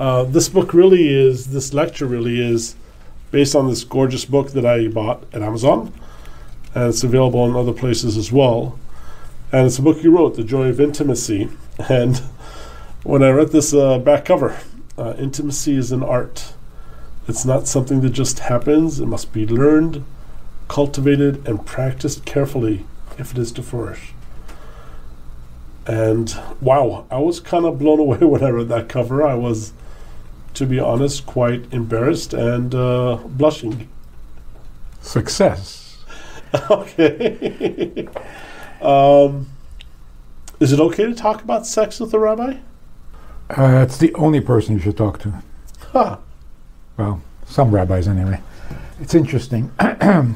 [0.00, 2.74] Uh, this book really is, this lecture really is
[3.30, 5.92] based on this gorgeous book that I bought at Amazon.
[6.74, 8.78] And it's available in other places as well.
[9.52, 11.50] And it's a book you wrote, The Joy of Intimacy.
[11.88, 12.18] And
[13.04, 14.58] when I read this uh, back cover,
[14.98, 16.52] uh, intimacy is an art.
[17.26, 20.04] It's not something that just happens, it must be learned,
[20.68, 22.84] cultivated, and practiced carefully
[23.18, 24.12] if it is to flourish.
[25.86, 29.26] And wow, I was kind of blown away when I read that cover.
[29.26, 29.72] I was,
[30.54, 33.88] to be honest, quite embarrassed and uh, blushing.
[35.00, 35.98] Success.
[36.70, 38.08] okay.
[38.82, 39.48] um,
[40.58, 42.56] is it okay to talk about sex with a rabbi?
[43.50, 45.42] Uh, it's the only person you should talk to.
[45.92, 46.18] Huh.
[46.96, 48.40] Well, some rabbis anyway.
[49.00, 49.72] It's interesting.
[49.78, 50.34] the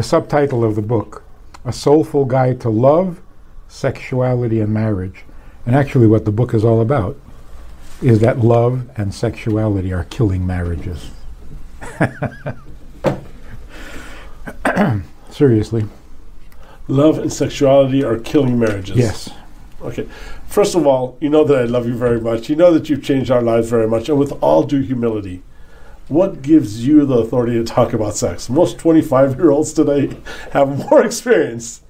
[0.00, 1.22] subtitle of the book
[1.64, 3.20] A Soulful Guide to Love,
[3.68, 5.24] Sexuality, and Marriage.
[5.66, 7.16] And actually, what the book is all about
[8.02, 11.10] is that love and sexuality are killing marriages.
[15.30, 15.84] Seriously.
[16.86, 18.96] Love and sexuality are killing marriages.
[18.96, 19.30] Yes.
[19.82, 20.08] Okay.
[20.46, 22.48] First of all, you know that I love you very much.
[22.48, 24.08] You know that you've changed our lives very much.
[24.08, 25.42] And with all due humility,
[26.08, 28.48] what gives you the authority to talk about sex?
[28.48, 30.16] Most 25 year olds today
[30.52, 31.82] have more experience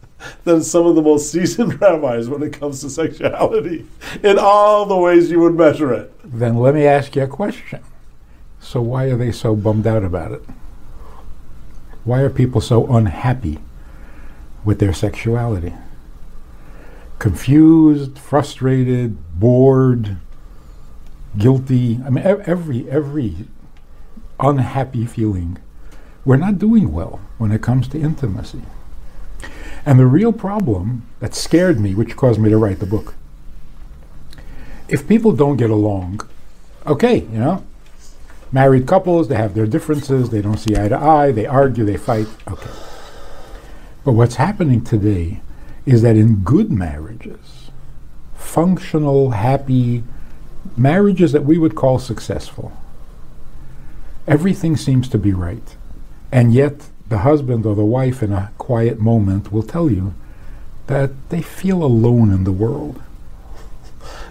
[0.45, 3.87] than some of the most seasoned rabbis when it comes to sexuality
[4.23, 6.13] in all the ways you would measure it.
[6.25, 7.81] Then let me ask you a question.
[8.61, 10.43] So, why are they so bummed out about it?
[12.05, 13.59] Why are people so unhappy
[14.65, 15.75] with their sexuality?
[17.19, 20.17] Confused, frustrated, bored,
[21.37, 22.01] guilty.
[22.05, 23.47] I mean, every every
[24.41, 25.59] unhappy feeling.
[26.25, 28.63] We're not doing well when it comes to intimacy.
[29.89, 33.15] And the real problem that scared me, which caused me to write the book,
[34.87, 36.21] if people don't get along,
[36.87, 37.65] okay, you know,
[38.53, 41.97] married couples, they have their differences, they don't see eye to eye, they argue, they
[41.97, 42.71] fight, okay.
[44.05, 45.41] But what's happening today
[45.87, 47.71] is that in good marriages,
[48.37, 50.05] functional, happy
[50.77, 52.77] marriages that we would call successful,
[54.27, 55.77] everything seems to be right.
[56.31, 60.15] And yet, the husband or the wife in a quiet moment will tell you
[60.87, 63.03] that they feel alone in the world.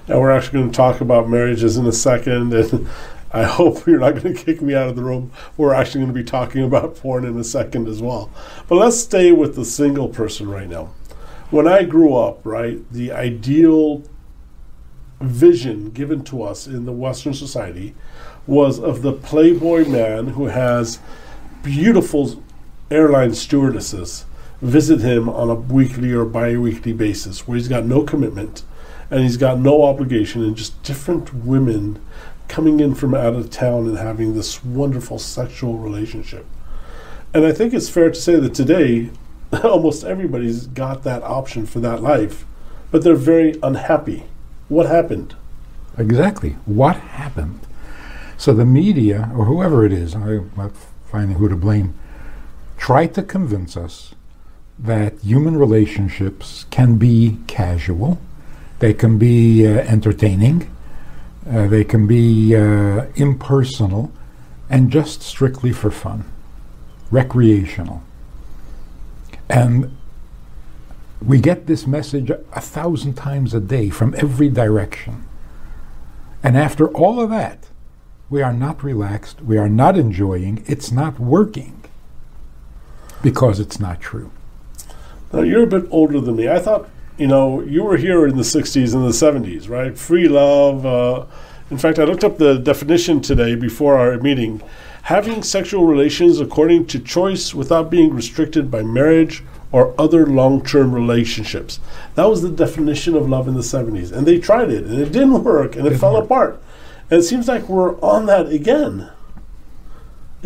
[0.07, 2.87] Now, we're actually going to talk about marriages in a second, and
[3.31, 5.31] I hope you're not going to kick me out of the room.
[5.57, 8.31] We're actually going to be talking about porn in a second as well.
[8.67, 10.93] But let's stay with the single person right now.
[11.49, 14.03] When I grew up, right, the ideal
[15.19, 17.95] vision given to us in the Western society
[18.45, 20.99] was of the playboy man who has
[21.63, 22.41] beautiful
[22.89, 24.25] airline stewardesses
[24.61, 28.63] visit him on a weekly or bi-weekly basis where he's got no commitment
[29.11, 32.01] and he's got no obligation and just different women
[32.47, 36.45] coming in from out of town and having this wonderful sexual relationship.
[37.33, 39.11] And i think it's fair to say that today
[39.63, 42.45] almost everybody's got that option for that life
[42.89, 44.23] but they're very unhappy.
[44.69, 45.35] What happened?
[45.97, 46.51] Exactly.
[46.65, 47.59] What happened?
[48.37, 50.71] So the media or whoever it is i'm not
[51.11, 51.93] finding who to blame
[52.77, 54.13] try to convince us
[54.79, 58.19] that human relationships can be casual,
[58.79, 60.71] they can be uh, entertaining,
[61.49, 64.11] uh, they can be uh, impersonal,
[64.69, 66.25] and just strictly for fun,
[67.09, 68.03] recreational.
[69.49, 69.95] And
[71.25, 75.25] we get this message a thousand times a day from every direction.
[76.43, 77.69] And after all of that,
[78.29, 81.86] we are not relaxed, we are not enjoying, it's not working
[83.21, 84.31] because it's not true.
[85.33, 86.47] Now, you're a bit older than me.
[86.47, 89.97] I thought, you know, you were here in the 60s and the 70s, right?
[89.97, 90.85] Free love.
[90.85, 91.25] Uh,
[91.69, 94.61] in fact, I looked up the definition today before our meeting.
[95.03, 100.93] Having sexual relations according to choice without being restricted by marriage or other long term
[100.93, 101.79] relationships.
[102.15, 104.11] That was the definition of love in the 70s.
[104.13, 106.25] And they tried it, and it didn't work, and it, it fell work.
[106.25, 106.61] apart.
[107.09, 109.09] And it seems like we're on that again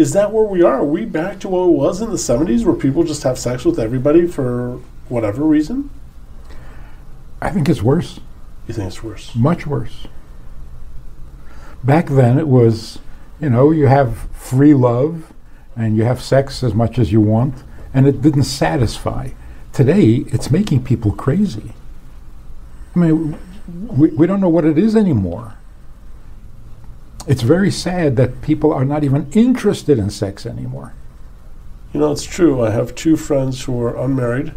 [0.02, 0.80] is that where we are?
[0.80, 3.64] Are we back to what it was in the 70s where people just have sex
[3.64, 5.92] with everybody for whatever reason?
[7.40, 8.20] I think it's worse.
[8.68, 9.36] You think it's worse?
[9.36, 10.08] Much worse.
[11.84, 12.98] Back then, it was,
[13.40, 15.32] you know, you have free love
[15.76, 17.64] and you have sex as much as you want,
[17.94, 19.30] and it didn't satisfy.
[19.72, 21.74] Today, it's making people crazy.
[22.96, 23.38] I mean,
[23.88, 25.58] we, we don't know what it is anymore
[27.28, 30.94] it's very sad that people are not even interested in sex anymore.
[31.94, 32.64] You know, it's true.
[32.64, 34.54] I have two friends who are unmarried.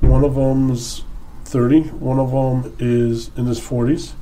[0.00, 1.02] One of them's
[1.44, 4.12] 30, one of them is in his 40s.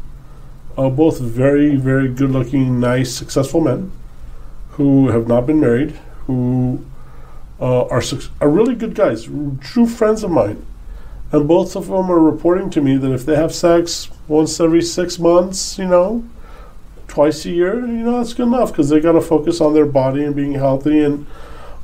[0.79, 3.91] uh, both very, very good looking, nice, successful men
[4.73, 5.91] who have not been married,
[6.27, 6.85] who
[7.61, 9.29] uh, are, suc- are really good guys,
[9.61, 10.65] true friends of mine.
[11.33, 14.83] And both of them are reporting to me that if they have sex once every
[14.83, 16.25] six months, you know,
[17.11, 19.85] twice a year, you know, that's good enough because they got to focus on their
[19.85, 21.27] body and being healthy and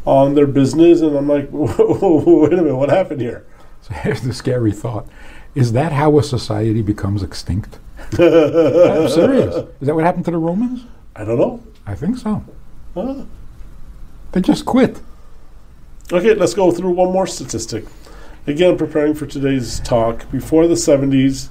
[0.06, 1.00] on their business.
[1.00, 3.44] And I'm like, wait a minute, what happened here?
[3.82, 5.06] So here's the scary thought.
[5.54, 7.78] Is that how a society becomes extinct?
[8.12, 9.56] I'm serious.
[9.80, 10.84] Is that what happened to the Romans?
[11.16, 11.62] I don't know.
[11.86, 12.44] I think so.
[12.94, 13.24] Huh?
[14.32, 15.00] They just quit.
[16.12, 17.84] Okay, let's go through one more statistic.
[18.46, 21.48] Again, preparing for today's talk, before the 70s,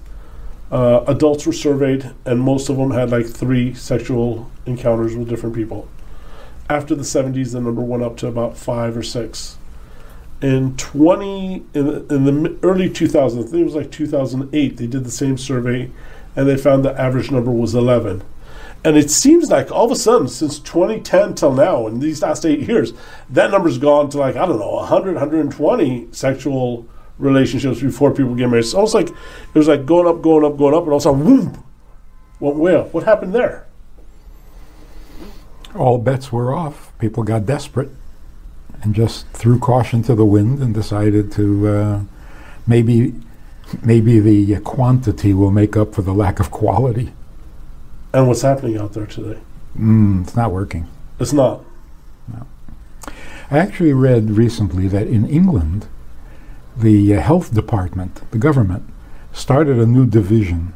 [0.71, 5.55] uh, adults were surveyed, and most of them had like three sexual encounters with different
[5.55, 5.87] people.
[6.69, 9.57] After the 70s, the number went up to about five or six.
[10.41, 14.87] In 20, in the, in the early 2000s, I think it was like 2008, they
[14.87, 15.91] did the same survey,
[16.35, 18.23] and they found the average number was 11.
[18.83, 22.45] And it seems like all of a sudden, since 2010 till now, in these last
[22.45, 22.93] eight years,
[23.29, 28.49] that number's gone to like, I don't know, 100, 120 sexual relationships before people get
[28.49, 28.65] married.
[28.65, 31.01] It's almost like it was like going up, going up, going up, and all of
[31.01, 31.57] a sudden, whoop,
[32.39, 32.93] went way up.
[32.93, 33.67] What happened there?
[35.75, 36.91] All bets were off.
[36.99, 37.89] People got desperate
[38.81, 42.01] and just threw caution to the wind and decided to uh,
[42.67, 43.13] maybe
[43.83, 47.13] maybe the quantity will make up for the lack of quality.
[48.13, 49.39] And what's happening out there today?
[49.77, 50.87] Mm, it's not working.
[51.19, 51.63] It's not.
[52.31, 52.45] No.
[53.51, 55.87] I actually read recently that in England,
[56.77, 58.83] the uh, health department, the government,
[59.31, 60.73] started a new division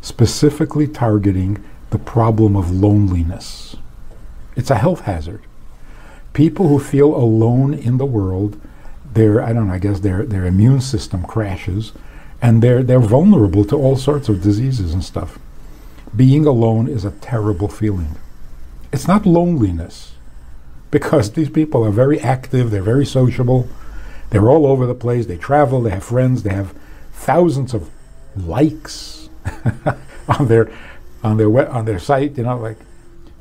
[0.00, 3.76] specifically targeting the problem of loneliness.
[4.54, 5.42] It's a health hazard.
[6.32, 8.60] People who feel alone in the world,
[9.12, 11.92] their I don't know, I guess their their immune system crashes
[12.42, 15.38] and they're they're vulnerable to all sorts of diseases and stuff.
[16.14, 18.16] Being alone is a terrible feeling.
[18.92, 20.14] It's not loneliness
[20.90, 23.68] because these people are very active, they're very sociable,
[24.30, 26.74] they're all over the place, they travel, they have friends, they have
[27.12, 27.90] thousands of
[28.36, 29.28] likes
[30.28, 30.70] on their
[31.22, 32.76] on their we- on their site, you know, like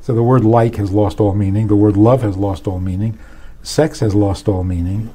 [0.01, 3.17] so the word like has lost all meaning, the word love has lost all meaning,
[3.63, 5.11] sex has lost all meaning.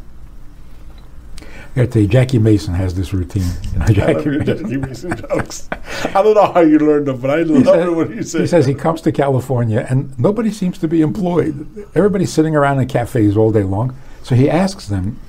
[1.40, 3.46] I gotta tell you, Jackie Mason has this routine.
[3.73, 4.40] You know, Jackie.
[4.40, 5.69] Jackie Mason jokes.
[6.05, 8.46] I don't know how you learned them, but I love it when you say He
[8.49, 11.87] says he comes to California and nobody seems to be employed.
[11.94, 13.96] Everybody's sitting around in cafes all day long.
[14.25, 15.20] So he asks them,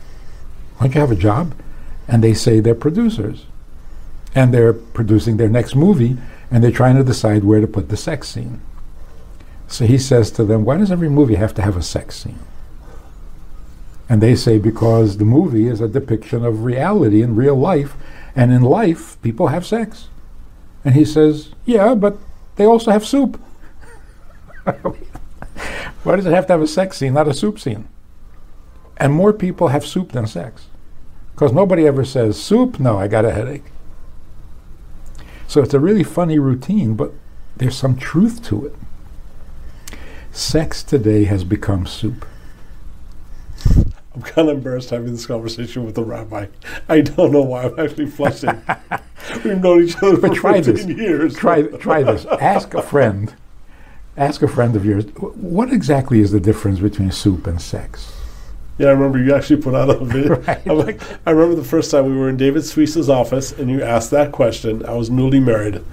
[0.81, 1.53] Don't you have a job?
[2.07, 3.45] And they say they're producers.
[4.33, 6.17] And they're producing their next movie
[6.49, 8.61] and they're trying to decide where to put the sex scene.
[9.67, 12.39] So he says to them, Why does every movie have to have a sex scene?
[14.09, 17.93] And they say, Because the movie is a depiction of reality in real life.
[18.35, 20.07] And in life, people have sex.
[20.83, 22.17] And he says, Yeah, but
[22.55, 23.39] they also have soup.
[26.03, 27.87] Why does it have to have a sex scene, not a soup scene?
[28.97, 30.67] And more people have soup than sex.
[31.41, 32.79] Because nobody ever says, Soup?
[32.79, 33.63] No, I got a headache.
[35.47, 37.13] So it's a really funny routine, but
[37.57, 38.75] there's some truth to it.
[40.31, 42.27] Sex today has become soup.
[44.13, 46.45] I'm kind of embarrassed having this conversation with the rabbi.
[46.87, 48.61] I don't know why I'm actually flushing.
[49.43, 50.95] We've known each other But for try 15 this.
[50.95, 51.35] years.
[51.35, 52.23] Try, try this.
[52.25, 53.33] Ask a friend.
[54.15, 55.05] Ask a friend of yours.
[55.15, 58.20] What exactly is the difference between soup and sex?
[58.81, 60.39] Yeah, I remember you actually put out a video.
[60.41, 60.67] Right.
[60.67, 63.83] I'm like, I remember the first time we were in David Suissa's office and you
[63.83, 64.83] asked that question.
[64.85, 65.83] I was newly married.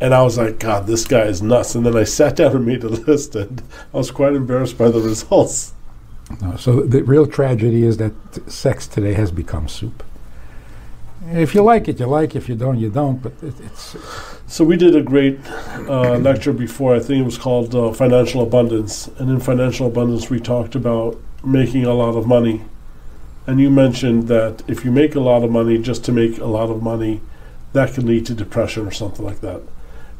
[0.00, 1.74] And I was like, God, this guy is nuts.
[1.74, 3.62] And then I sat down and made a list, and
[3.94, 5.72] I was quite embarrassed by the results.
[6.42, 10.02] No, so the real tragedy is that t- sex today has become soup.
[11.28, 12.36] If you like it, you like.
[12.36, 13.22] If you don't, you don't.
[13.22, 13.96] But it, it's
[14.46, 15.38] So we did a great
[15.88, 16.94] uh, lecture before.
[16.94, 19.08] I think it was called uh, Financial Abundance.
[19.18, 22.62] And in Financial Abundance, we talked about making a lot of money.
[23.46, 26.46] And you mentioned that if you make a lot of money just to make a
[26.46, 27.20] lot of money,
[27.72, 29.62] that can lead to depression or something like that.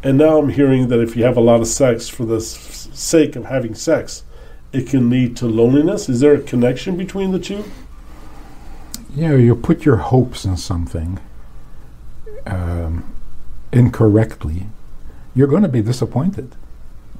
[0.02, 2.88] And now I'm hearing that if you have a lot of sex for the s-
[2.92, 4.22] sake of having sex,
[4.72, 6.08] it can lead to loneliness.
[6.08, 7.64] Is there a connection between the two?
[9.16, 11.18] you know you put your hopes in something
[12.46, 13.02] um,
[13.72, 14.66] incorrectly,
[15.34, 16.54] you're going to be disappointed.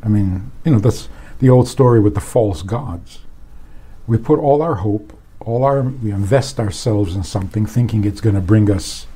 [0.02, 3.20] I mean, you know that's the old story with the false gods.
[4.06, 8.34] We put all our hope, all our we invest ourselves in something, thinking it's going
[8.36, 9.06] to bring us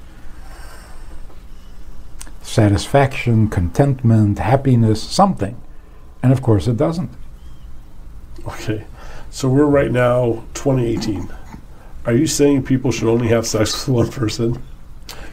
[2.43, 5.61] satisfaction, contentment, happiness, something,
[6.23, 7.11] and of course it doesn't.
[8.47, 8.85] Okay.
[9.31, 11.29] So we're right now 2018.
[12.07, 14.61] Are you saying people should only have sex with one person?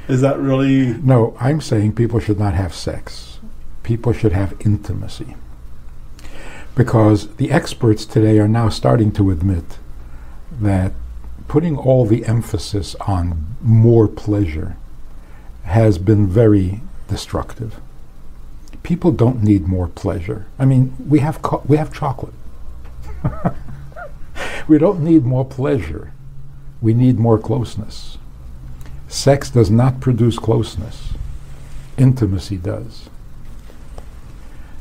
[0.07, 3.39] Is that really No, I'm saying people should not have sex.
[3.83, 5.35] people should have intimacy.
[6.77, 9.79] Because the experts today are now starting to admit
[10.51, 10.93] that
[11.47, 14.77] putting all the emphasis on more pleasure
[15.63, 17.79] has been very destructive.
[18.83, 20.45] People don't need more pleasure.
[20.59, 22.35] I mean, we have co- we have chocolate.
[24.67, 26.13] we don't need more pleasure.
[26.79, 28.19] We need more closeness.
[29.07, 31.13] Sex does not produce closeness.
[31.97, 33.09] Intimacy does.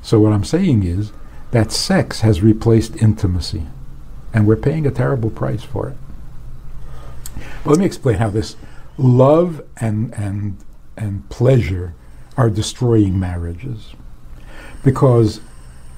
[0.03, 1.11] So what I'm saying is
[1.57, 3.63] that sex has replaced intimacy,
[4.35, 5.97] and we're paying a terrible price for it.
[7.65, 8.57] But let me explain how this
[8.99, 10.59] love and and
[10.99, 11.95] and pleasure
[12.37, 13.95] are destroying marriages.
[14.85, 15.41] Because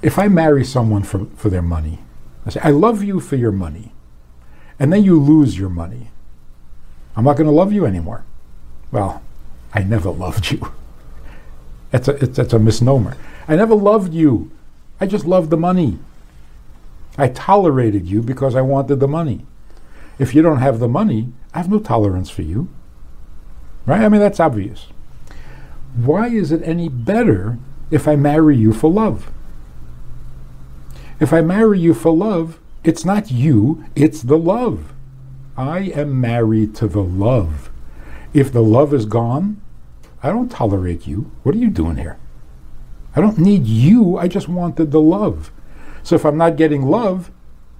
[0.01, 1.99] if I marry someone for, for their money,
[2.47, 3.91] I say, I love you for your money,
[4.79, 6.11] and then you lose your money,
[7.17, 8.25] I'm not going to love you anymore.
[8.93, 9.23] Well,
[9.75, 10.71] I never loved you.
[11.93, 13.17] It's a, it's, it's a misnomer.
[13.49, 14.53] I never loved you.
[15.01, 15.99] I just loved the money.
[17.17, 19.47] I tolerated you because I wanted the money.
[20.19, 22.69] If you don't have the money, I have no tolerance for you.
[23.87, 24.03] Right?
[24.03, 24.89] I mean, that's obvious.
[25.95, 27.59] Why is it any better
[27.91, 29.31] if I marry you for love?
[31.21, 34.93] If I marry you for love, it's not you, it's the love.
[35.57, 37.71] I am married to the love.
[38.33, 39.61] If the love is gone,
[40.23, 41.31] I don't tolerate you.
[41.43, 42.19] What are you doing here?
[43.19, 45.51] I don't need you, I just wanted the love.
[46.05, 47.33] So if I'm not getting love,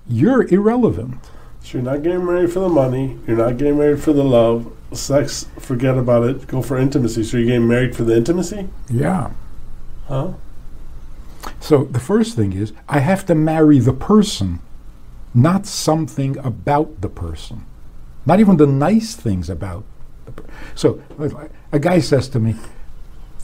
[0.05, 1.31] you're irrelevant.
[1.61, 3.17] So you're not getting married for the money.
[3.25, 4.73] You're not getting married for the love.
[4.91, 6.49] Sex, forget about it.
[6.49, 7.23] Go for intimacy.
[7.23, 8.69] So you're getting married for the intimacy?
[8.91, 9.31] Yeah.
[10.09, 10.33] Huh?
[11.61, 14.59] So the first thing is I have to marry the person,
[15.35, 17.65] not something about the person,
[18.27, 19.85] not even the nice things about
[20.25, 20.51] the person.
[20.75, 21.01] So
[21.71, 22.57] a guy says to me,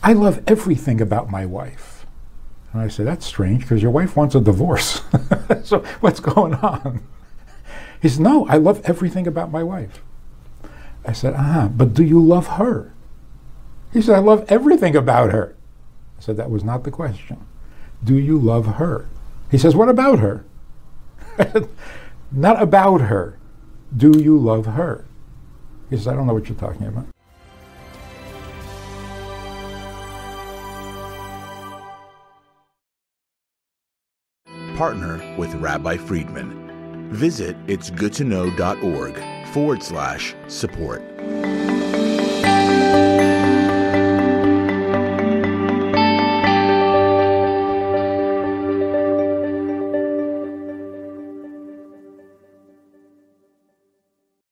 [0.04, 2.04] I love everything about my wife.
[2.74, 5.00] And I said, That's strange because your wife wants a divorce.
[5.64, 7.02] so what's going on?
[8.02, 10.02] He said, No, I love everything about my wife.
[11.06, 12.92] I said, Ah, but do you love her?
[13.94, 15.56] He said, I love everything about her.
[16.18, 17.46] I said, That was not the question.
[18.04, 19.08] Do you love her?
[19.50, 20.44] He says, What about her?
[22.30, 23.38] not about her.
[23.96, 25.06] Do you love her?
[25.88, 27.06] He says, I don't know what you're talking about.
[34.74, 37.08] Partner with Rabbi Friedman.
[37.12, 41.02] Visit itsgoodtoknow.org forward slash support.